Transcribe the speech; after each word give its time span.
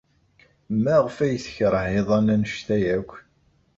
Maɣef 0.83 1.17
ay 1.25 1.35
tekṛeh 1.43 1.85
iḍan 1.99 2.27
anect-a 2.33 2.77
akk? 2.97 3.11